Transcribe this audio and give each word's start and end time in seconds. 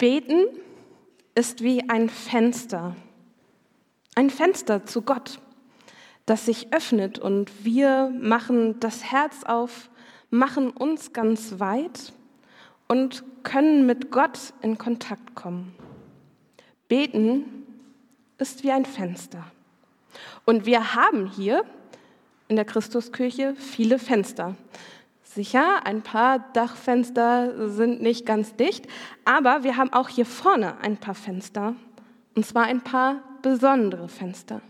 Beten 0.00 0.46
ist 1.34 1.62
wie 1.62 1.90
ein 1.90 2.08
Fenster, 2.08 2.96
ein 4.14 4.30
Fenster 4.30 4.86
zu 4.86 5.02
Gott, 5.02 5.40
das 6.24 6.46
sich 6.46 6.72
öffnet 6.72 7.18
und 7.18 7.66
wir 7.66 8.10
machen 8.18 8.80
das 8.80 9.04
Herz 9.04 9.44
auf, 9.44 9.90
machen 10.30 10.70
uns 10.70 11.12
ganz 11.12 11.60
weit 11.60 12.14
und 12.88 13.24
können 13.42 13.84
mit 13.84 14.10
Gott 14.10 14.54
in 14.62 14.78
Kontakt 14.78 15.34
kommen. 15.34 15.74
Beten 16.88 17.66
ist 18.38 18.64
wie 18.64 18.72
ein 18.72 18.86
Fenster. 18.86 19.44
Und 20.46 20.64
wir 20.64 20.94
haben 20.94 21.26
hier 21.26 21.62
in 22.48 22.56
der 22.56 22.64
Christuskirche 22.64 23.54
viele 23.54 23.98
Fenster. 23.98 24.56
Sicher, 25.32 25.86
ein 25.86 26.02
paar 26.02 26.40
Dachfenster 26.54 27.70
sind 27.70 28.02
nicht 28.02 28.26
ganz 28.26 28.56
dicht, 28.56 28.88
aber 29.24 29.62
wir 29.62 29.76
haben 29.76 29.92
auch 29.92 30.08
hier 30.08 30.26
vorne 30.26 30.78
ein 30.78 30.96
paar 30.96 31.14
Fenster, 31.14 31.76
und 32.34 32.44
zwar 32.44 32.64
ein 32.64 32.80
paar 32.80 33.22
besondere 33.40 34.08
Fenster. 34.08 34.60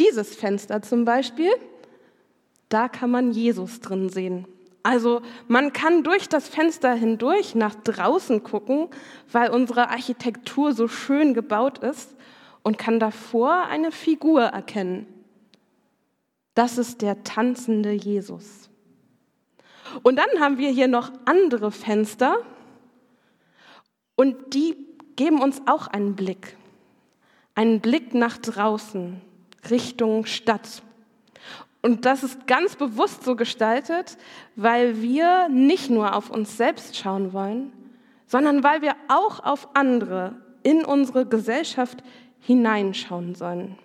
Dieses 0.00 0.34
Fenster 0.34 0.82
zum 0.82 1.04
Beispiel, 1.04 1.52
da 2.68 2.88
kann 2.88 3.12
man 3.12 3.30
Jesus 3.30 3.78
drin 3.78 4.08
sehen. 4.08 4.48
Also 4.82 5.22
man 5.46 5.72
kann 5.72 6.02
durch 6.02 6.28
das 6.28 6.48
Fenster 6.48 6.92
hindurch 6.92 7.54
nach 7.54 7.76
draußen 7.76 8.42
gucken, 8.42 8.88
weil 9.30 9.50
unsere 9.50 9.90
Architektur 9.90 10.72
so 10.72 10.88
schön 10.88 11.34
gebaut 11.34 11.78
ist 11.78 12.16
und 12.64 12.78
kann 12.78 12.98
davor 12.98 13.68
eine 13.68 13.92
Figur 13.92 14.42
erkennen. 14.42 15.06
Das 16.56 16.78
ist 16.78 17.00
der 17.00 17.22
tanzende 17.22 17.92
Jesus. 17.92 18.70
Und 20.02 20.16
dann 20.16 20.40
haben 20.40 20.58
wir 20.58 20.70
hier 20.70 20.88
noch 20.88 21.12
andere 21.24 21.70
Fenster 21.70 22.38
und 24.16 24.54
die 24.54 24.76
geben 25.16 25.40
uns 25.40 25.62
auch 25.66 25.86
einen 25.86 26.14
Blick. 26.14 26.56
Einen 27.54 27.80
Blick 27.80 28.14
nach 28.14 28.38
draußen, 28.38 29.20
Richtung 29.70 30.26
Stadt. 30.26 30.82
Und 31.82 32.06
das 32.06 32.22
ist 32.22 32.46
ganz 32.46 32.76
bewusst 32.76 33.24
so 33.24 33.36
gestaltet, 33.36 34.16
weil 34.56 35.02
wir 35.02 35.48
nicht 35.48 35.90
nur 35.90 36.16
auf 36.16 36.30
uns 36.30 36.56
selbst 36.56 36.96
schauen 36.96 37.32
wollen, 37.32 37.72
sondern 38.26 38.64
weil 38.64 38.82
wir 38.82 38.96
auch 39.08 39.40
auf 39.40 39.68
andere 39.74 40.34
in 40.62 40.84
unsere 40.84 41.26
Gesellschaft 41.26 42.02
hineinschauen 42.40 43.34
sollen. 43.34 43.78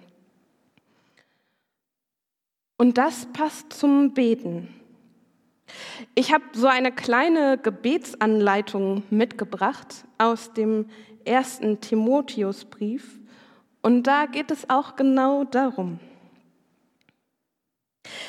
Und 2.77 2.97
das 2.97 3.27
passt 3.33 3.73
zum 3.73 4.13
Beten. 4.13 4.78
Ich 6.15 6.33
habe 6.33 6.43
so 6.53 6.67
eine 6.67 6.91
kleine 6.91 7.57
Gebetsanleitung 7.57 9.03
mitgebracht 9.09 10.05
aus 10.17 10.53
dem 10.53 10.89
ersten 11.25 11.81
Timotheusbrief 11.81 13.19
und 13.81 14.03
da 14.03 14.25
geht 14.25 14.51
es 14.51 14.69
auch 14.69 14.95
genau 14.95 15.43
darum. 15.43 15.99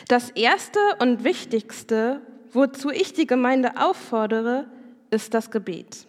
Das 0.08 0.30
Erste 0.30 0.78
und 0.98 1.24
Wichtigste, 1.24 2.20
wozu 2.52 2.91
ich 2.91 3.12
die 3.12 3.27
Gemeinde 3.27 3.77
auffordere, 3.77 4.66
ist 5.11 5.34
das 5.34 5.50
Gebet. 5.50 6.06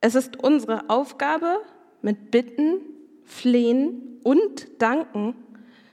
Es 0.00 0.14
ist 0.14 0.42
unsere 0.42 0.88
Aufgabe, 0.88 1.60
mit 2.02 2.30
Bitten, 2.30 2.80
Flehen 3.24 4.20
und 4.22 4.68
Danken 4.80 5.34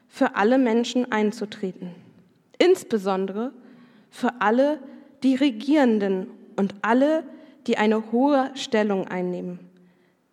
für 0.08 0.36
alle 0.36 0.58
Menschen 0.58 1.12
einzutreten. 1.12 1.94
Insbesondere 2.58 3.54
für 4.18 4.42
alle 4.42 4.80
die 5.22 5.36
Regierenden 5.36 6.26
und 6.56 6.74
alle, 6.82 7.24
die 7.68 7.78
eine 7.78 8.12
hohe 8.12 8.50
Stellung 8.56 9.08
einnehmen, 9.08 9.60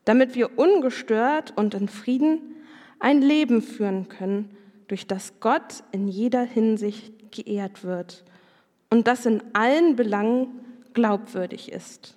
damit 0.07 0.35
wir 0.35 0.59
ungestört 0.59 1.53
und 1.55 1.75
in 1.75 1.89
Frieden 1.89 2.41
ein 2.99 3.21
Leben 3.21 3.61
führen 3.61 4.09
können, 4.09 4.57
durch 4.89 5.07
das 5.07 5.39
Gott 5.39 5.85
in 5.93 6.09
jeder 6.09 6.45
Hinsicht 6.45 7.31
geehrt 7.31 7.85
wird 7.85 8.25
und 8.89 9.07
das 9.07 9.27
in 9.27 9.43
allen 9.53 9.97
Belangen 9.97 10.61
glaubwürdig 10.95 11.71
ist. 11.71 12.17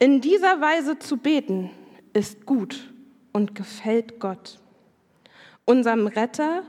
In 0.00 0.20
dieser 0.20 0.60
Weise 0.60 0.98
zu 0.98 1.18
beten 1.18 1.70
ist 2.14 2.46
gut 2.46 2.92
und 3.32 3.54
gefällt 3.54 4.18
Gott, 4.18 4.58
unserem 5.66 6.08
Retter, 6.08 6.64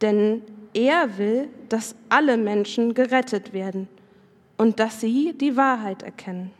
denn 0.00 0.40
er 0.76 1.16
will, 1.16 1.48
dass 1.70 1.96
alle 2.10 2.36
Menschen 2.36 2.92
gerettet 2.92 3.52
werden 3.52 3.88
und 4.58 4.78
dass 4.78 5.00
sie 5.00 5.32
die 5.32 5.56
Wahrheit 5.56 6.02
erkennen. 6.02 6.50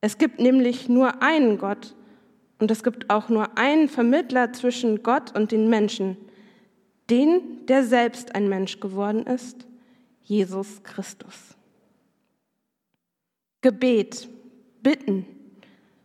Es 0.00 0.18
gibt 0.18 0.40
nämlich 0.40 0.88
nur 0.88 1.22
einen 1.22 1.58
Gott 1.58 1.94
und 2.58 2.70
es 2.70 2.82
gibt 2.82 3.10
auch 3.10 3.28
nur 3.28 3.56
einen 3.56 3.88
Vermittler 3.88 4.52
zwischen 4.52 5.02
Gott 5.02 5.36
und 5.36 5.52
den 5.52 5.70
Menschen, 5.70 6.16
den, 7.10 7.64
der 7.66 7.84
selbst 7.84 8.34
ein 8.34 8.48
Mensch 8.48 8.80
geworden 8.80 9.24
ist, 9.24 9.66
Jesus 10.24 10.82
Christus. 10.82 11.56
Gebet, 13.60 14.28
Bitten, 14.82 15.26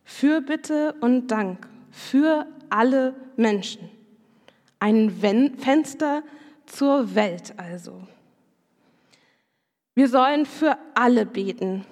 Fürbitte 0.04 0.94
und 1.00 1.28
Dank 1.28 1.68
für 1.90 2.46
alle 2.70 3.14
Menschen. 3.36 3.88
Ein 4.80 5.10
Fenster 5.58 6.22
zur 6.66 7.14
Welt 7.14 7.54
also. 7.56 8.02
Wir 9.94 10.08
sollen 10.08 10.46
für 10.46 10.76
alle 10.94 11.24
beten. 11.26 11.84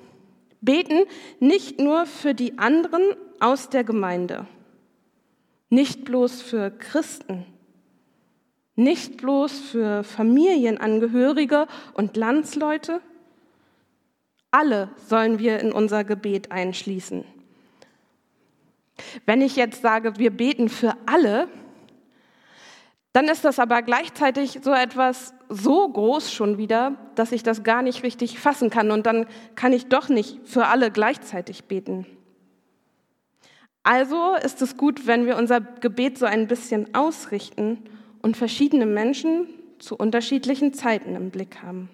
Beten 0.60 1.05
nicht 1.41 1.81
nur 1.81 2.06
für 2.06 2.34
die 2.34 2.59
anderen 2.59 3.03
aus 3.41 3.69
der 3.69 3.83
Gemeinde, 3.83 4.47
nicht 5.71 6.05
bloß 6.05 6.41
für 6.41 6.71
Christen, 6.71 7.44
nicht 8.77 9.16
bloß 9.16 9.59
für 9.59 10.05
Familienangehörige 10.05 11.66
und 11.94 12.16
Landsleute. 12.16 13.00
Alle 14.53 14.91
sollen 15.09 15.41
wir 15.41 15.59
in 15.59 15.72
unser 15.72 16.04
Gebet 16.04 16.53
einschließen. 16.53 17.25
Wenn 19.27 19.41
ich 19.41 19.56
jetzt 19.56 19.83
sage, 19.83 20.19
wir 20.19 20.31
beten 20.31 20.69
für 20.69 20.97
alle, 21.06 21.49
dann 23.12 23.28
ist 23.28 23.44
das 23.44 23.58
aber 23.58 23.82
gleichzeitig 23.82 24.60
so 24.62 24.72
etwas 24.72 25.34
so 25.48 25.88
groß 25.88 26.32
schon 26.32 26.56
wieder, 26.56 26.96
dass 27.14 27.32
ich 27.32 27.42
das 27.42 27.62
gar 27.62 27.82
nicht 27.82 28.02
richtig 28.02 28.38
fassen 28.38 28.70
kann 28.70 28.90
und 28.90 29.04
dann 29.04 29.26
kann 29.54 29.72
ich 29.72 29.86
doch 29.86 30.08
nicht 30.08 30.40
für 30.44 30.66
alle 30.66 30.90
gleichzeitig 30.90 31.64
beten. 31.64 32.06
Also 33.82 34.36
ist 34.36 34.62
es 34.62 34.76
gut, 34.76 35.06
wenn 35.06 35.26
wir 35.26 35.36
unser 35.36 35.60
Gebet 35.60 36.16
so 36.16 36.24
ein 36.24 36.46
bisschen 36.46 36.94
ausrichten 36.94 37.84
und 38.22 38.36
verschiedene 38.36 38.86
Menschen 38.86 39.48
zu 39.78 39.96
unterschiedlichen 39.96 40.72
Zeiten 40.72 41.16
im 41.16 41.30
Blick 41.30 41.62
haben. 41.62 41.90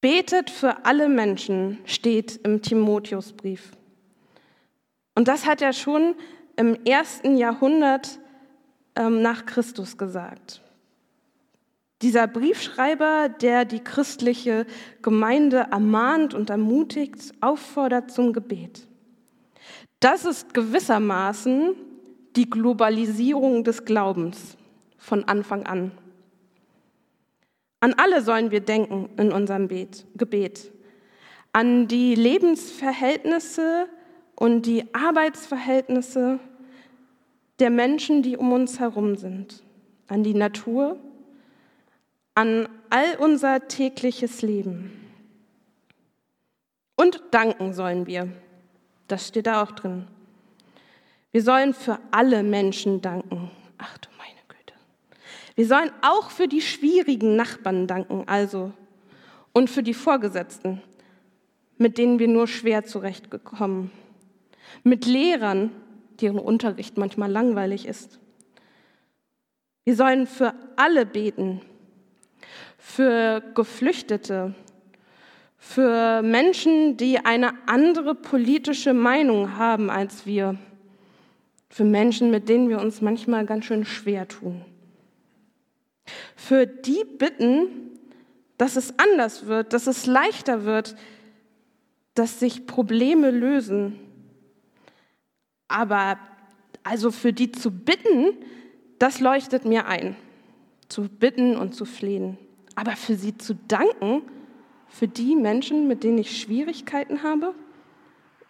Betet 0.00 0.50
für 0.50 0.84
alle 0.84 1.08
Menschen 1.08 1.78
steht 1.84 2.40
im 2.44 2.62
Timotheusbrief. 2.62 3.72
Und 5.14 5.28
das 5.28 5.46
hat 5.46 5.62
er 5.62 5.72
schon 5.72 6.14
im 6.56 6.84
ersten 6.84 7.36
Jahrhundert 7.36 8.18
ähm, 8.96 9.22
nach 9.22 9.46
Christus 9.46 9.96
gesagt. 9.96 10.62
Dieser 12.02 12.26
Briefschreiber, 12.26 13.28
der 13.28 13.64
die 13.64 13.80
christliche 13.80 14.66
Gemeinde 15.02 15.66
ermahnt 15.70 16.32
und 16.32 16.48
ermutigt, 16.48 17.32
auffordert 17.40 18.10
zum 18.10 18.32
Gebet. 18.32 18.86
Das 20.00 20.24
ist 20.24 20.54
gewissermaßen 20.54 21.74
die 22.36 22.48
Globalisierung 22.48 23.64
des 23.64 23.84
Glaubens 23.84 24.56
von 24.96 25.24
Anfang 25.24 25.66
an. 25.66 25.92
An 27.80 27.94
alle 27.94 28.22
sollen 28.22 28.50
wir 28.50 28.60
denken 28.60 29.10
in 29.18 29.32
unserem 29.32 29.68
Gebet. 29.68 30.72
An 31.52 31.88
die 31.88 32.14
Lebensverhältnisse 32.14 33.88
und 34.40 34.62
die 34.62 34.92
Arbeitsverhältnisse 34.92 36.40
der 37.60 37.70
Menschen, 37.70 38.22
die 38.22 38.36
um 38.36 38.52
uns 38.52 38.80
herum 38.80 39.14
sind. 39.14 39.62
An 40.08 40.24
die 40.24 40.34
Natur, 40.34 40.98
an 42.34 42.68
all 42.88 43.16
unser 43.20 43.68
tägliches 43.68 44.42
Leben. 44.42 44.90
Und 46.96 47.22
danken 47.30 47.72
sollen 47.72 48.08
wir. 48.08 48.28
Das 49.06 49.28
steht 49.28 49.46
da 49.46 49.62
auch 49.62 49.70
drin. 49.70 50.08
Wir 51.30 51.42
sollen 51.42 51.72
für 51.72 52.00
alle 52.10 52.42
Menschen 52.42 53.00
danken. 53.00 53.52
Ach 53.78 53.98
du 53.98 54.10
wir 55.60 55.66
sollen 55.66 55.90
auch 56.00 56.30
für 56.30 56.48
die 56.48 56.62
schwierigen 56.62 57.36
Nachbarn 57.36 57.86
danken, 57.86 58.24
also 58.26 58.72
und 59.52 59.68
für 59.68 59.82
die 59.82 59.92
Vorgesetzten, 59.92 60.80
mit 61.76 61.98
denen 61.98 62.18
wir 62.18 62.28
nur 62.28 62.48
schwer 62.48 62.86
zurechtgekommen, 62.86 63.90
mit 64.82 65.06
Lehrern, 65.06 65.70
deren 66.20 66.38
Unterricht 66.38 66.98
manchmal 66.98 67.30
langweilig 67.30 67.86
ist. 67.86 68.18
Wir 69.84 69.96
sollen 69.96 70.26
für 70.26 70.54
alle 70.76 71.06
beten, 71.06 71.62
für 72.78 73.42
Geflüchtete, 73.54 74.54
für 75.56 76.22
Menschen, 76.22 76.96
die 76.96 77.18
eine 77.18 77.52
andere 77.66 78.14
politische 78.14 78.94
Meinung 78.94 79.56
haben 79.56 79.90
als 79.90 80.26
wir, 80.26 80.56
für 81.68 81.84
Menschen, 81.84 82.30
mit 82.30 82.48
denen 82.48 82.68
wir 82.68 82.80
uns 82.80 83.00
manchmal 83.00 83.46
ganz 83.46 83.66
schön 83.66 83.84
schwer 83.84 84.26
tun. 84.26 84.64
Für 86.34 86.66
die 86.66 87.04
bitten, 87.04 87.68
dass 88.58 88.76
es 88.76 88.98
anders 88.98 89.46
wird, 89.46 89.72
dass 89.72 89.86
es 89.86 90.06
leichter 90.06 90.64
wird, 90.64 90.96
dass 92.14 92.40
sich 92.40 92.66
Probleme 92.66 93.30
lösen. 93.30 93.98
Aber 95.70 96.18
also 96.82 97.10
für 97.12 97.32
die 97.32 97.52
zu 97.52 97.70
bitten, 97.70 98.34
das 98.98 99.20
leuchtet 99.20 99.64
mir 99.64 99.86
ein. 99.86 100.16
Zu 100.88 101.08
bitten 101.08 101.56
und 101.56 101.74
zu 101.74 101.84
flehen. 101.84 102.36
Aber 102.74 102.96
für 102.96 103.14
sie 103.14 103.38
zu 103.38 103.54
danken, 103.54 104.22
für 104.88 105.06
die 105.06 105.36
Menschen, 105.36 105.86
mit 105.86 106.02
denen 106.02 106.18
ich 106.18 106.40
Schwierigkeiten 106.40 107.22
habe, 107.22 107.54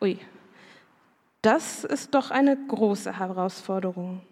ui, 0.01 0.19
das 1.43 1.85
ist 1.85 2.15
doch 2.15 2.31
eine 2.31 2.57
große 2.57 3.19
Herausforderung. 3.19 4.23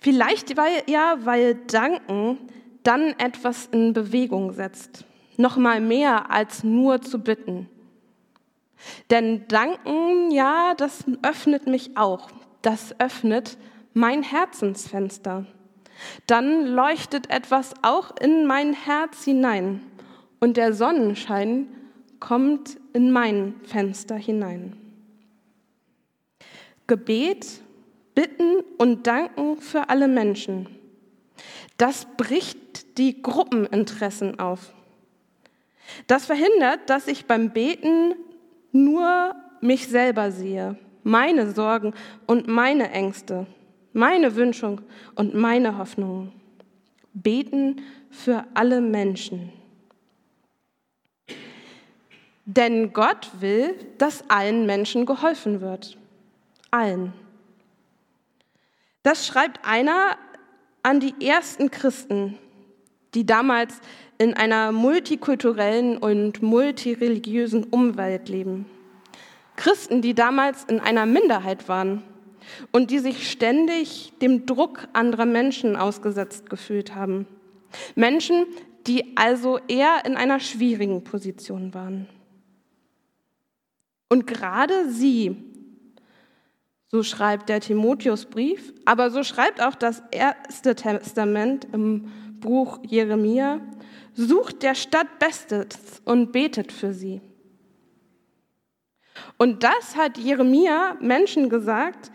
Vielleicht 0.00 0.56
weil, 0.56 0.82
ja, 0.86 1.16
weil 1.20 1.54
Danken 1.66 2.38
dann 2.82 3.14
etwas 3.18 3.66
in 3.66 3.94
Bewegung 3.94 4.52
setzt. 4.52 5.04
Noch 5.38 5.56
mal 5.56 5.80
mehr 5.80 6.30
als 6.30 6.62
nur 6.62 7.00
zu 7.00 7.18
bitten. 7.18 7.68
Denn 9.10 9.46
Danken, 9.48 10.30
ja, 10.30 10.74
das 10.76 11.04
öffnet 11.22 11.66
mich 11.66 11.96
auch. 11.96 12.30
Das 12.62 12.98
öffnet 12.98 13.58
mein 13.94 14.22
Herzensfenster. 14.22 15.46
Dann 16.26 16.66
leuchtet 16.66 17.30
etwas 17.30 17.74
auch 17.82 18.16
in 18.20 18.46
mein 18.46 18.72
Herz 18.72 19.24
hinein 19.24 19.82
und 20.40 20.56
der 20.56 20.72
Sonnenschein 20.72 21.68
kommt 22.18 22.78
in 22.92 23.10
mein 23.10 23.54
Fenster 23.64 24.16
hinein. 24.16 24.76
Gebet, 26.86 27.46
Bitten 28.14 28.60
und 28.78 29.06
Danken 29.06 29.58
für 29.58 29.88
alle 29.88 30.08
Menschen. 30.08 30.68
Das 31.76 32.06
bricht 32.16 32.98
die 32.98 33.22
Gruppeninteressen 33.22 34.38
auf. 34.38 34.74
Das 36.06 36.26
verhindert, 36.26 36.90
dass 36.90 37.06
ich 37.06 37.26
beim 37.26 37.50
Beten 37.50 38.14
nur 38.72 39.34
mich 39.60 39.88
selber 39.88 40.30
sehe, 40.30 40.76
meine 41.02 41.50
Sorgen 41.52 41.94
und 42.26 42.46
meine 42.46 42.90
Ängste, 42.90 43.46
meine 43.92 44.34
Wünsche 44.36 44.76
und 45.14 45.34
meine 45.34 45.78
Hoffnungen. 45.78 46.32
Beten 47.12 47.82
für 48.10 48.44
alle 48.54 48.80
Menschen. 48.80 49.52
Denn 52.44 52.92
Gott 52.92 53.30
will, 53.40 53.74
dass 53.98 54.28
allen 54.28 54.66
Menschen 54.66 55.06
geholfen 55.06 55.60
wird. 55.60 55.96
Allen. 56.70 57.12
Das 59.02 59.26
schreibt 59.26 59.64
einer 59.64 60.16
an 60.82 61.00
die 61.00 61.14
ersten 61.24 61.70
Christen, 61.70 62.38
die 63.14 63.26
damals 63.26 63.80
in 64.18 64.34
einer 64.34 64.72
multikulturellen 64.72 65.96
und 65.96 66.42
multireligiösen 66.42 67.64
Umwelt 67.64 68.28
leben. 68.28 68.66
Christen, 69.56 70.02
die 70.02 70.14
damals 70.14 70.64
in 70.64 70.80
einer 70.80 71.06
Minderheit 71.06 71.68
waren 71.68 72.02
und 72.72 72.90
die 72.90 72.98
sich 72.98 73.30
ständig 73.30 74.12
dem 74.20 74.46
Druck 74.46 74.88
anderer 74.92 75.26
Menschen 75.26 75.76
ausgesetzt 75.76 76.48
gefühlt 76.50 76.94
haben. 76.94 77.26
Menschen, 77.94 78.46
die 78.86 79.16
also 79.16 79.58
eher 79.68 80.04
in 80.04 80.16
einer 80.16 80.40
schwierigen 80.40 81.04
Position 81.04 81.74
waren. 81.74 82.08
Und 84.08 84.26
gerade 84.26 84.90
sie, 84.90 85.36
so 86.88 87.02
schreibt 87.02 87.48
der 87.48 87.60
Timotheusbrief, 87.60 88.74
aber 88.84 89.10
so 89.10 89.22
schreibt 89.22 89.62
auch 89.62 89.76
das 89.76 90.02
Erste 90.10 90.74
Testament 90.74 91.68
im 91.72 92.10
Buch 92.40 92.78
Jeremia, 92.86 93.60
sucht 94.14 94.62
der 94.62 94.74
Stadt 94.74 95.18
Bestes 95.18 96.02
und 96.04 96.32
betet 96.32 96.72
für 96.72 96.92
sie. 96.92 97.20
Und 99.38 99.62
das 99.62 99.96
hat 99.96 100.18
Jeremia 100.18 100.96
Menschen 101.00 101.48
gesagt, 101.48 102.10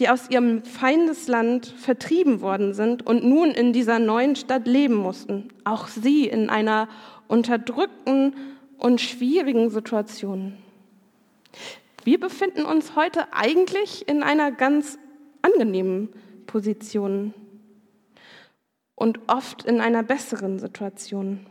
die 0.00 0.08
aus 0.08 0.28
ihrem 0.28 0.64
Feindesland 0.64 1.66
vertrieben 1.66 2.40
worden 2.40 2.74
sind 2.74 3.06
und 3.06 3.24
nun 3.24 3.50
in 3.50 3.72
dieser 3.72 3.98
neuen 3.98 4.34
Stadt 4.34 4.66
leben 4.66 4.96
mussten. 4.96 5.48
Auch 5.64 5.86
sie 5.86 6.26
in 6.26 6.50
einer 6.50 6.88
unterdrückten 7.28 8.34
und 8.78 9.00
schwierigen 9.00 9.70
Situation. 9.70 10.58
Wir 12.02 12.18
befinden 12.18 12.64
uns 12.64 12.96
heute 12.96 13.32
eigentlich 13.32 14.08
in 14.08 14.22
einer 14.22 14.50
ganz 14.50 14.98
angenehmen 15.42 16.08
Position 16.46 17.32
und 19.04 19.20
oft 19.26 19.66
in 19.66 19.82
einer 19.82 20.02
besseren 20.02 20.58
Situation. 20.58 21.44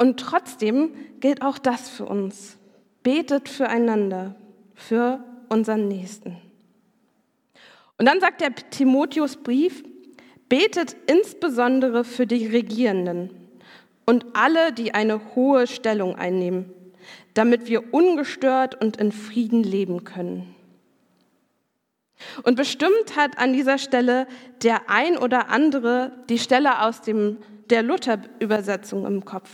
Und 0.00 0.20
trotzdem 0.20 0.92
gilt 1.18 1.42
auch 1.42 1.58
das 1.58 1.88
für 1.88 2.04
uns. 2.04 2.56
Betet 3.02 3.48
füreinander, 3.48 4.36
für 4.76 5.18
unseren 5.48 5.88
Nächsten. 5.88 6.36
Und 7.96 8.06
dann 8.06 8.20
sagt 8.20 8.42
der 8.42 8.54
Timotheusbrief, 8.54 9.82
betet 10.48 10.94
insbesondere 11.08 12.04
für 12.04 12.28
die 12.28 12.46
Regierenden 12.46 13.30
und 14.06 14.24
alle, 14.34 14.72
die 14.72 14.94
eine 14.94 15.34
hohe 15.34 15.66
Stellung 15.66 16.14
einnehmen, 16.14 16.72
damit 17.34 17.66
wir 17.66 17.92
ungestört 17.92 18.80
und 18.80 18.98
in 18.98 19.10
Frieden 19.10 19.64
leben 19.64 20.04
können. 20.04 20.54
Und 22.42 22.56
bestimmt 22.56 23.16
hat 23.16 23.38
an 23.38 23.52
dieser 23.52 23.78
Stelle 23.78 24.26
der 24.62 24.90
ein 24.90 25.16
oder 25.16 25.48
andere 25.50 26.12
die 26.28 26.38
Stelle 26.38 26.82
aus 26.82 27.00
dem, 27.00 27.38
der 27.70 27.82
Luther-Übersetzung 27.82 29.06
im 29.06 29.24
Kopf. 29.24 29.50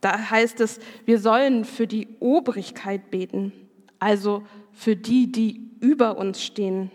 Da 0.00 0.30
heißt 0.30 0.60
es, 0.60 0.80
wir 1.06 1.18
sollen 1.18 1.64
für 1.64 1.86
die 1.86 2.08
Obrigkeit 2.20 3.10
beten, 3.10 3.52
also 3.98 4.42
für 4.72 4.96
die, 4.96 5.32
die 5.32 5.70
über 5.80 6.18
uns 6.18 6.42
stehen. 6.42 6.90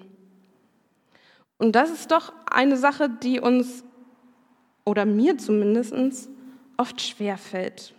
Und 1.58 1.76
das 1.76 1.90
ist 1.90 2.12
doch 2.12 2.32
eine 2.50 2.78
Sache, 2.78 3.10
die 3.10 3.40
uns, 3.40 3.84
oder 4.86 5.06
mir 5.06 5.38
zumindest, 5.38 6.30
oft 6.78 7.02
schwer 7.02 7.38
fällt. 7.38 7.94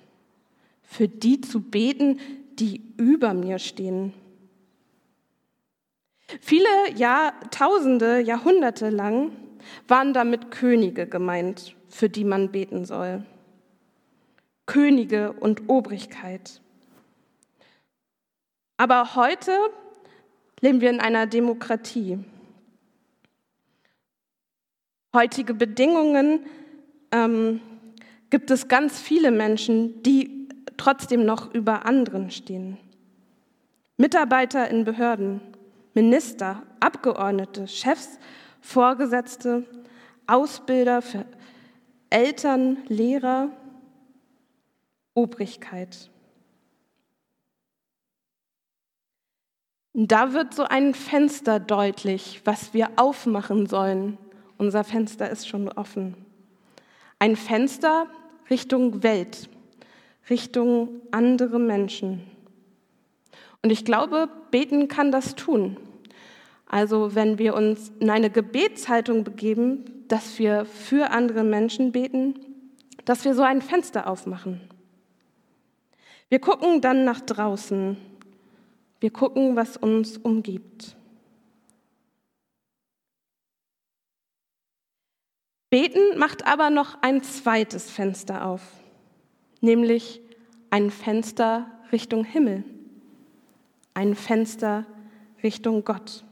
Für 0.82 1.08
die 1.08 1.40
zu 1.40 1.60
beten, 1.60 2.18
die 2.58 2.82
über 2.96 3.34
mir 3.34 3.58
stehen. 3.58 4.12
Viele 6.40 6.68
Jahrtausende, 6.94 8.20
Jahrhunderte 8.20 8.90
lang 8.90 9.32
waren 9.88 10.12
damit 10.12 10.50
Könige 10.50 11.06
gemeint, 11.06 11.74
für 11.88 12.08
die 12.08 12.24
man 12.24 12.52
beten 12.52 12.84
soll. 12.84 13.24
Könige 14.66 15.32
und 15.32 15.68
Obrigkeit. 15.68 16.60
Aber 18.76 19.14
heute 19.16 19.52
leben 20.60 20.80
wir 20.80 20.90
in 20.90 21.00
einer 21.00 21.26
Demokratie. 21.26 22.18
Heutige 25.12 25.54
Bedingungen 25.54 26.46
ähm, 27.10 27.60
gibt 28.30 28.50
es 28.50 28.68
ganz 28.68 29.00
viele 29.00 29.32
Menschen, 29.32 30.02
die 30.04 30.48
trotzdem 30.76 31.24
noch 31.24 31.52
über 31.52 31.84
anderen 31.84 32.30
stehen. 32.30 32.78
Mitarbeiter 33.96 34.70
in 34.70 34.84
Behörden, 34.84 35.40
Minister, 35.94 36.62
Abgeordnete, 36.80 37.66
Chefs, 37.66 38.18
Vorgesetzte, 38.60 39.64
Ausbilder 40.26 41.02
für 41.02 41.24
Eltern, 42.10 42.78
Lehrer, 42.88 43.50
Obrigkeit. 45.14 46.10
Da 49.92 50.32
wird 50.32 50.54
so 50.54 50.64
ein 50.64 50.94
Fenster 50.94 51.58
deutlich, 51.58 52.42
was 52.44 52.72
wir 52.72 52.90
aufmachen 52.96 53.66
sollen. 53.66 54.18
Unser 54.56 54.84
Fenster 54.84 55.28
ist 55.28 55.48
schon 55.48 55.68
offen. 55.68 56.14
Ein 57.18 57.36
Fenster 57.36 58.06
Richtung 58.48 59.02
Welt, 59.02 59.48
Richtung 60.28 61.00
andere 61.10 61.58
Menschen. 61.58 62.22
Und 63.62 63.70
ich 63.70 63.84
glaube, 63.84 64.28
beten 64.50 64.88
kann 64.88 65.12
das 65.12 65.34
tun. 65.34 65.76
Also 66.66 67.14
wenn 67.14 67.38
wir 67.38 67.54
uns 67.54 67.92
in 67.98 68.10
eine 68.10 68.30
Gebetshaltung 68.30 69.24
begeben, 69.24 70.04
dass 70.08 70.38
wir 70.38 70.64
für 70.64 71.10
andere 71.10 71.44
Menschen 71.44 71.92
beten, 71.92 72.38
dass 73.04 73.24
wir 73.24 73.34
so 73.34 73.42
ein 73.42 73.60
Fenster 73.62 74.06
aufmachen. 74.06 74.60
Wir 76.28 76.38
gucken 76.38 76.80
dann 76.80 77.04
nach 77.04 77.20
draußen. 77.20 77.96
Wir 79.00 79.10
gucken, 79.10 79.56
was 79.56 79.76
uns 79.76 80.16
umgibt. 80.16 80.96
Beten 85.70 86.18
macht 86.18 86.46
aber 86.46 86.70
noch 86.70 87.00
ein 87.02 87.22
zweites 87.22 87.90
Fenster 87.90 88.44
auf, 88.44 88.62
nämlich 89.60 90.20
ein 90.70 90.90
Fenster 90.90 91.70
Richtung 91.92 92.24
Himmel, 92.24 92.64
ein 94.00 94.14
Fenster 94.14 94.86
Richtung 95.42 95.84
Gott. 95.84 96.24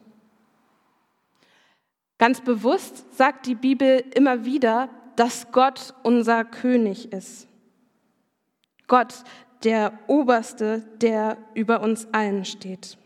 Ganz 2.17 2.41
bewusst 2.41 3.15
sagt 3.15 3.45
die 3.45 3.55
Bibel 3.55 4.03
immer 4.15 4.47
wieder, 4.47 4.89
dass 5.17 5.53
Gott 5.53 5.93
unser 6.03 6.47
König 6.47 7.13
ist. 7.13 7.47
Gott, 8.87 9.23
der 9.65 9.93
Oberste, 10.07 10.83
der 11.03 11.37
über 11.53 11.83
uns 11.83 12.09
allen 12.13 12.47
steht. 12.47 12.97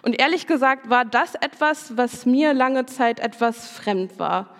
Und 0.00 0.18
ehrlich 0.18 0.46
gesagt 0.46 0.88
war 0.88 1.04
das 1.04 1.34
etwas, 1.34 1.98
was 1.98 2.24
mir 2.24 2.54
lange 2.54 2.86
Zeit 2.86 3.20
etwas 3.20 3.68
fremd 3.68 4.18
war. 4.18 4.56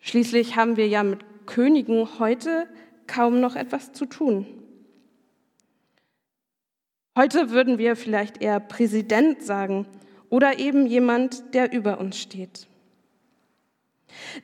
Schließlich 0.00 0.56
haben 0.56 0.78
wir 0.78 0.88
ja 0.88 1.02
mit 1.02 1.46
Königen 1.46 2.18
heute 2.18 2.68
kaum 3.06 3.40
noch 3.40 3.54
etwas 3.54 3.92
zu 3.92 4.06
tun. 4.06 4.46
Heute 7.16 7.50
würden 7.50 7.78
wir 7.78 7.96
vielleicht 7.96 8.42
eher 8.42 8.60
Präsident 8.60 9.42
sagen 9.42 9.86
oder 10.28 10.58
eben 10.58 10.86
jemand, 10.86 11.54
der 11.54 11.72
über 11.72 11.98
uns 11.98 12.18
steht. 12.18 12.68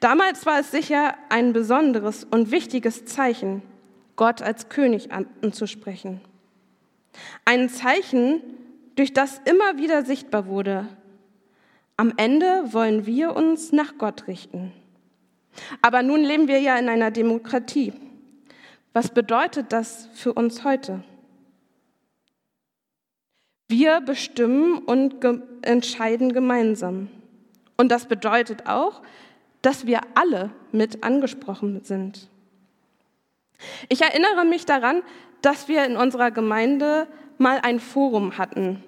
Damals 0.01 0.47
war 0.47 0.59
es 0.59 0.71
sicher 0.71 1.15
ein 1.29 1.53
besonderes 1.53 2.25
und 2.25 2.51
wichtiges 2.51 3.05
Zeichen, 3.05 3.61
Gott 4.17 4.41
als 4.41 4.71
König 4.71 5.11
anzusprechen. 5.13 6.23
Ein 7.45 7.69
Zeichen, 7.69 8.41
durch 8.97 9.13
das 9.13 9.43
immer 9.45 9.77
wieder 9.77 10.07
sichtbar 10.07 10.47
wurde, 10.47 10.89
am 11.99 12.15
Ende 12.17 12.73
wollen 12.73 13.05
wir 13.05 13.37
uns 13.37 13.73
nach 13.73 13.99
Gott 13.99 14.29
richten. 14.29 14.73
Aber 15.83 16.03
nun 16.03 16.23
leben 16.23 16.49
wir 16.49 16.61
ja 16.61 16.79
in 16.79 16.89
einer 16.89 17.11
Demokratie. 17.11 17.93
Was 18.95 19.11
bedeutet 19.11 19.73
das 19.73 20.09
für 20.15 20.33
uns 20.33 20.65
heute? 20.65 21.05
Wir 23.73 24.03
bestimmen 24.03 24.81
und 24.81 25.23
ge 25.23 25.41
entscheiden 25.63 26.35
gemeinsam. 26.35 27.09
Und 27.79 27.91
das 27.91 28.05
bedeutet 28.05 28.67
auch, 28.67 29.01
dass 29.63 29.87
wir 29.87 30.01
alle 30.15 30.51
mit 30.73 31.03
angesprochen 31.03 31.81
sind. 31.83 32.29
Ich 33.89 34.03
erinnere 34.03 34.45
mich 34.45 34.67
daran, 34.67 35.01
dass 35.41 35.69
wir 35.69 35.87
in 35.87 35.97
unserer 35.97 36.31
Gemeinde 36.31 37.07
mal 37.39 37.61
ein 37.63 37.81
Forum 37.81 38.37
hatten. 38.37 38.85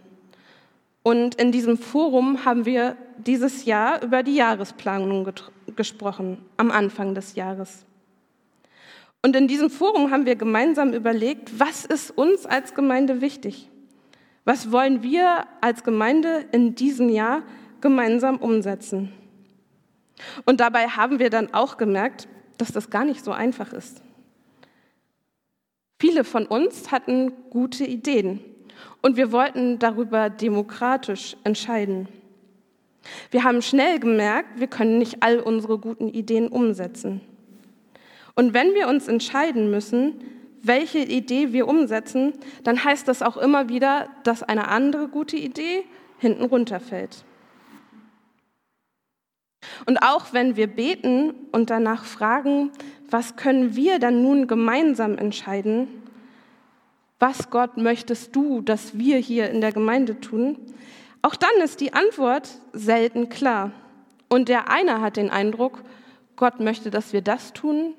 Und 1.03 1.37
in 1.37 1.51
diesem 1.51 1.79
Forum 1.79 2.45
haben 2.45 2.67
wir 2.67 2.99
dieses 3.17 3.65
Jahr 3.65 4.03
über 4.03 4.23
die 4.23 4.35
Jahresplanung 4.35 5.33
gesprochen, 5.77 6.45
am 6.59 6.71
Anfang 6.71 7.15
des 7.15 7.37
Jahres. 7.37 7.87
Und 9.23 9.35
in 9.35 9.49
diesem 9.49 9.71
Forum 9.71 10.11
haben 10.11 10.27
wir 10.27 10.37
gemeinsam 10.37 10.93
überlegt, 10.93 11.59
was 11.59 11.87
ist 11.87 12.11
uns 12.11 12.45
als 12.45 12.75
Gemeinde 12.75 13.23
wichtig? 13.23 13.71
Was 14.45 14.71
wollen 14.71 15.03
wir 15.03 15.47
als 15.61 15.85
Gemeinde 15.85 16.45
in 16.53 16.75
diesem 16.75 17.09
Jahr 17.09 17.43
gemeinsam 17.81 18.37
umsetzen? 18.37 19.13
Und 20.45 20.61
dabei 20.61 20.89
haben 20.89 21.19
wir 21.19 21.31
dann 21.31 21.53
auch 21.55 21.77
gemerkt, 21.77 22.29
dass 22.59 22.73
das 22.73 22.91
gar 22.91 23.05
nicht 23.05 23.25
so 23.25 23.33
einfach 23.33 23.73
ist. 23.73 24.03
Viele 25.99 26.25
von 26.25 26.47
uns 26.47 26.93
hatten 26.93 27.33
gute 27.51 27.85
Ideen 27.85 28.41
und 29.01 29.17
wir 29.17 29.33
wollten 29.33 29.79
darüber 29.79 30.29
demokratisch 30.29 31.37
entscheiden. 31.45 32.09
Wir 33.31 33.45
haben 33.45 33.63
schnell 33.63 33.99
gemerkt, 33.99 34.61
wir 34.61 34.67
können 34.67 34.99
nicht 34.99 35.23
all 35.23 35.41
unsere 35.41 35.79
guten 35.79 36.09
Ideen 36.09 36.49
umsetzen. 36.49 37.21
Und 38.35 38.55
wenn 38.55 38.75
wir 38.75 38.89
uns 38.89 39.09
entscheiden 39.09 39.71
müssen, 39.71 40.21
welche 40.67 40.99
Idee 40.99 41.53
wir 41.53 41.69
umsetzen, 41.69 42.33
dann 42.63 42.83
heißt 42.83 43.07
das 43.07 43.23
auch 43.23 43.37
immer 43.37 43.69
wieder, 43.69 44.09
dass 44.23 44.43
eine 44.43 44.69
andere 44.69 45.09
gute 45.09 45.37
Idee 45.37 45.85
hinten 46.19 46.45
runterfällt. 46.45 47.25
Und 49.87 49.99
auch 49.99 50.33
wenn 50.33 50.57
wir 50.57 50.67
beten 50.67 51.35
und 51.53 51.71
danach 51.71 52.05
fragen, 52.05 52.71
was 53.11 53.37
können 53.37 53.77
wir 53.77 53.99
dann 53.99 54.23
nun 54.23 54.47
gemeinsam 54.47 55.17
entscheiden, 55.19 55.89
was 57.19 57.51
Gott 57.51 57.77
möchtest 57.77 58.35
du, 58.37 58.61
dass 58.61 58.99
wir 58.99 59.19
hier 59.19 59.51
in 59.51 59.61
der 59.61 59.73
Gemeinde 59.73 60.21
tun, 60.21 60.59
auch 61.23 61.37
dann 61.37 61.63
ist 61.63 61.81
die 61.81 61.95
Antwort 61.95 62.51
selten 62.73 63.29
klar. 63.29 63.71
Und 64.29 64.49
der 64.49 64.69
eine 64.69 65.01
hat 65.01 65.17
den 65.17 65.31
Eindruck, 65.31 65.83
Gott 66.37 66.61
möchte, 66.61 66.91
dass 66.91 67.13
wir 67.13 67.23
das 67.23 67.53
tun, 67.53 67.95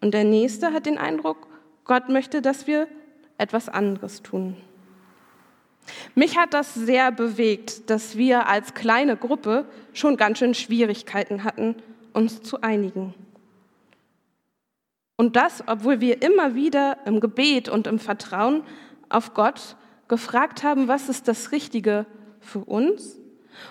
und 0.00 0.12
der 0.12 0.24
nächste 0.24 0.72
hat 0.72 0.86
den 0.86 0.98
Eindruck, 0.98 1.46
Gott 1.84 2.08
möchte, 2.08 2.40
dass 2.42 2.66
wir 2.66 2.88
etwas 3.38 3.68
anderes 3.68 4.22
tun. 4.22 4.56
Mich 6.14 6.38
hat 6.38 6.54
das 6.54 6.74
sehr 6.74 7.12
bewegt, 7.12 7.90
dass 7.90 8.16
wir 8.16 8.46
als 8.48 8.74
kleine 8.74 9.16
Gruppe 9.16 9.66
schon 9.92 10.16
ganz 10.16 10.38
schön 10.38 10.54
Schwierigkeiten 10.54 11.44
hatten, 11.44 11.76
uns 12.12 12.42
zu 12.42 12.62
einigen. 12.62 13.14
Und 15.16 15.36
das, 15.36 15.62
obwohl 15.66 16.00
wir 16.00 16.22
immer 16.22 16.54
wieder 16.54 16.98
im 17.04 17.20
Gebet 17.20 17.68
und 17.68 17.86
im 17.86 17.98
Vertrauen 17.98 18.62
auf 19.08 19.34
Gott 19.34 19.76
gefragt 20.08 20.62
haben, 20.62 20.88
was 20.88 21.08
ist 21.08 21.28
das 21.28 21.52
Richtige 21.52 22.06
für 22.40 22.60
uns 22.60 23.18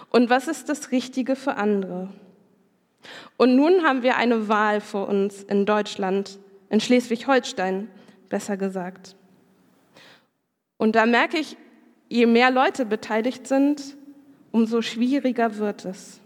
und 0.10 0.30
was 0.30 0.48
ist 0.48 0.70
das 0.70 0.92
Richtige 0.92 1.36
für 1.36 1.56
andere. 1.56 2.10
Und 3.38 3.56
nun 3.56 3.84
haben 3.84 4.04
wir 4.04 4.16
eine 4.16 4.48
Wahl 4.48 4.80
vor 4.80 5.10
uns 5.10 5.44
in 5.44 5.66
Deutschland, 5.66 6.40
in 6.70 6.80
Schleswig-Holstein 6.80 7.90
besser 8.34 8.58
gesagt. 8.58 9.16
Und 10.78 10.96
da 10.96 11.06
merke 11.06 11.38
ich, 11.38 11.56
je 12.10 12.26
mehr 12.26 12.50
Leute 12.50 12.84
beteiligt 12.84 13.46
sind, 13.46 13.96
umso 14.52 14.82
schwieriger 14.82 15.58
wird 15.58 15.86
es. 15.86 16.20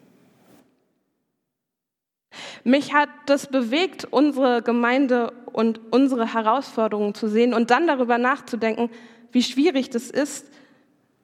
Mich 2.63 2.93
hat 2.93 3.09
das 3.25 3.47
bewegt, 3.47 4.05
unsere 4.05 4.61
Gemeinde 4.61 5.33
und 5.51 5.81
unsere 5.91 6.33
Herausforderungen 6.33 7.13
zu 7.13 7.27
sehen 7.27 7.53
und 7.53 7.71
dann 7.71 7.87
darüber 7.87 8.17
nachzudenken, 8.17 8.89
wie 9.33 9.43
schwierig 9.43 9.89
das 9.89 10.09
ist, 10.09 10.49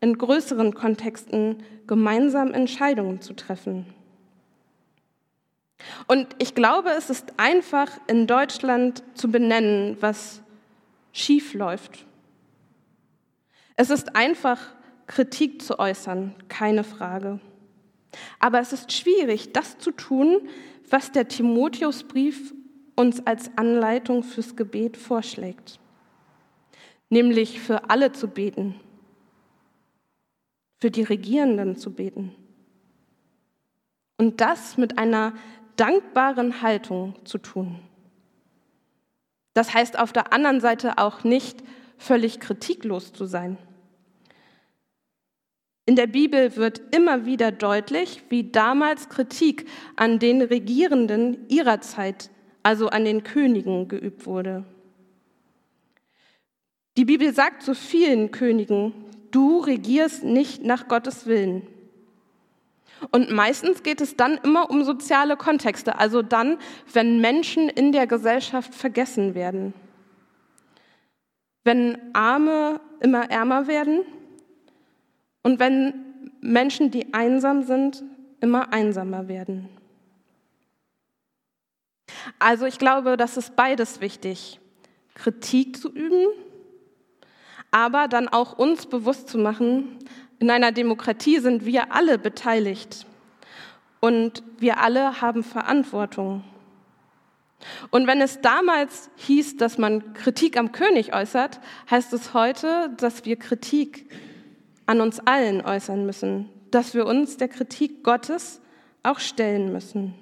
in 0.02 0.18
größeren 0.18 0.74
Kontexten 0.74 1.64
gemeinsam 1.88 2.54
Entscheidungen 2.54 3.22
zu 3.22 3.34
treffen. 3.36 3.86
Und 6.08 6.28
ich 6.40 6.56
glaube, 6.56 6.90
es 6.90 7.10
ist 7.10 7.36
einfach 7.38 7.90
in 8.08 8.28
Deutschland 8.28 9.02
zu 9.14 9.32
benennen, 9.32 9.96
was 10.02 10.43
schief 11.14 11.54
läuft. 11.54 12.06
Es 13.78 13.90
ist 13.90 14.16
einfach, 14.16 14.60
Kritik 15.08 15.62
zu 15.62 15.80
äußern, 15.80 16.36
keine 16.50 16.84
Frage. 16.84 17.40
Aber 18.40 18.60
es 18.60 18.74
ist 18.74 18.92
schwierig, 18.92 19.54
das 19.54 19.78
zu 19.78 19.92
tun, 19.92 20.50
was 20.90 21.12
der 21.12 21.28
Timotheusbrief 21.28 22.54
uns 22.96 23.26
als 23.26 23.50
Anleitung 23.58 24.24
fürs 24.24 24.56
Gebet 24.56 24.98
vorschlägt, 24.98 25.80
nämlich 27.10 27.60
für 27.60 27.90
alle 27.90 28.12
zu 28.12 28.28
beten, 28.28 28.76
für 30.80 30.92
die 30.92 31.04
Regierenden 31.04 31.76
zu 31.76 31.92
beten. 31.92 32.36
Und 34.18 34.42
das 34.42 34.78
mit 34.78 35.00
einer 35.00 35.34
dankbaren 35.76 36.62
Haltung 36.62 37.16
zu 37.26 37.40
tun. 37.40 37.80
Das 39.54 39.74
heißt 39.74 40.00
auf 40.00 40.14
der 40.14 40.34
anderen 40.34 40.62
Seite 40.62 40.98
auch 40.98 41.24
nicht 41.24 41.64
völlig 41.98 42.40
kritiklos 42.40 43.14
zu 43.14 43.26
sein. 43.26 43.58
In 45.86 45.96
der 45.96 46.08
Bibel 46.08 46.56
wird 46.56 46.82
immer 46.96 47.26
wieder 47.26 47.52
deutlich, 47.52 48.24
wie 48.30 48.50
damals 48.52 49.10
Kritik 49.10 49.68
an 49.98 50.18
den 50.18 50.42
Regierenden 50.42 51.50
ihrer 51.50 51.82
Zeit, 51.82 52.30
also 52.64 52.88
an 52.88 53.04
den 53.04 53.24
Königen, 53.24 53.90
geübt 53.90 54.26
wurde. 54.26 54.64
Die 56.96 57.06
Bibel 57.06 57.34
sagt 57.34 57.64
zu 57.64 57.76
vielen 57.76 58.32
Königen, 58.32 58.94
du 59.32 59.60
regierst 59.60 60.24
nicht 60.24 60.64
nach 60.64 60.88
Gottes 60.88 61.26
Willen. 61.26 61.68
Und 63.12 63.32
meistens 63.32 63.84
geht 63.84 64.02
es 64.02 64.16
dann 64.16 64.38
immer 64.44 64.70
um 64.70 64.84
soziale 64.84 65.38
Kontexte, 65.38 65.98
also 65.98 66.22
dann, 66.22 66.58
wenn 66.92 67.20
Menschen 67.20 67.70
in 67.70 67.92
der 67.92 68.08
Gesellschaft 68.08 68.74
vergessen 68.74 69.36
werden. 69.36 69.74
Wenn 71.64 71.98
Arme 72.14 72.82
immer 73.00 73.30
ärmer 73.30 73.68
werden 73.68 74.02
und 75.44 75.60
wenn 75.60 75.94
Menschen, 76.42 76.92
die 76.92 77.14
einsam 77.14 77.64
sind, 77.64 78.04
immer 78.42 78.74
einsamer 78.74 79.28
werden. 79.28 79.70
Also 82.40 82.66
ich 82.66 82.78
glaube, 82.78 83.18
das 83.18 83.38
ist 83.38 83.56
beides 83.56 84.02
wichtig. 84.02 84.60
Kritik 85.16 85.78
zu 85.78 85.90
üben, 85.92 86.28
aber 87.72 88.08
dann 88.08 88.28
auch 88.28 88.58
uns 88.58 88.86
bewusst 88.86 89.30
zu 89.30 89.38
machen, 89.38 90.00
in 90.44 90.52
einer 90.52 90.74
Demokratie 90.74 91.40
sind 91.40 91.66
wir 91.66 91.94
alle 91.94 92.18
beteiligt. 92.18 93.06
und 94.02 94.44
wir 94.58 94.82
alle 94.82 95.22
haben 95.22 95.46
Verantwortung. 95.46 96.44
Und 97.90 98.06
wenn 98.06 98.20
es 98.20 98.42
damals 98.42 99.10
hieß, 99.16 99.56
dass 99.56 99.78
man 99.78 100.14
Kritik 100.14 100.58
am 100.58 100.74
König 100.74 101.16
äußert, 101.16 101.62
heißt 101.90 102.12
es 102.12 102.34
heute, 102.34 102.90
dass 102.98 103.24
wir 103.24 103.38
Kritik 103.38 104.12
an 104.86 105.00
uns 105.00 105.22
allen 105.22 105.62
äußern 105.66 106.06
müssen, 106.06 106.50
dass 106.70 106.94
wir 106.94 107.06
uns 107.06 107.38
der 107.38 107.48
Kritik 107.48 108.04
Gottes 108.04 108.60
auch 109.04 109.20
stellen 109.20 109.72
müssen. 109.72 110.14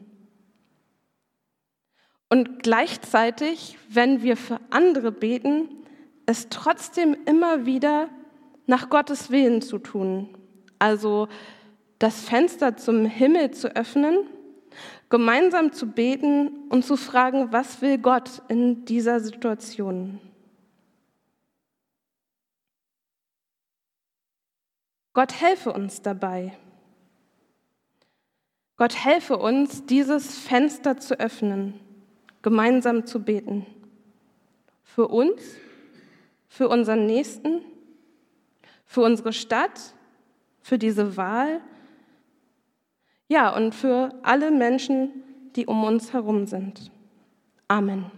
Und 2.29 2.61
gleichzeitig, 2.61 3.79
wenn 3.89 4.21
wir 4.21 4.37
für 4.37 4.59
andere 4.69 5.11
beten, 5.11 5.69
es 6.27 6.49
trotzdem 6.49 7.17
immer 7.25 7.65
wieder 7.65 8.09
nach 8.71 8.89
Gottes 8.89 9.29
Willen 9.29 9.61
zu 9.61 9.77
tun. 9.77 10.29
Also 10.79 11.27
das 11.99 12.21
Fenster 12.21 12.77
zum 12.77 13.05
Himmel 13.05 13.51
zu 13.51 13.75
öffnen 13.75 14.17
gemeinsam 15.09 15.73
zu 15.73 15.87
beten 15.87 16.69
und 16.69 16.85
zu 16.85 16.95
fragen, 16.95 17.51
was 17.51 17.81
will 17.81 17.97
Gott 17.97 18.41
in 18.47 18.85
dieser 18.85 19.19
Situation? 19.19 20.21
Gott 25.13 25.33
helfe 25.41 25.73
uns 25.73 26.01
dabei. 26.01 26.57
Gott 28.77 28.95
helfe 28.95 29.37
uns, 29.37 29.85
dieses 29.85 30.39
Fenster 30.39 30.97
zu 30.97 31.19
öffnen, 31.19 31.77
gemeinsam 32.41 33.05
zu 33.05 33.21
beten. 33.21 33.65
Für 34.83 35.09
uns, 35.09 35.41
für 36.47 36.69
unseren 36.69 37.05
Nächsten, 37.05 37.61
für 38.91 39.03
unsere 39.03 39.31
Stadt, 39.31 39.95
für 40.61 40.77
diese 40.77 41.15
Wahl 41.15 41.61
ja, 43.31 43.55
und 43.55 43.73
für 43.73 44.13
alle 44.23 44.51
Menschen, 44.51 45.23
die 45.55 45.65
um 45.65 45.85
uns 45.85 46.11
herum 46.11 46.47
sind. 46.47 46.91
Amen. 47.69 48.11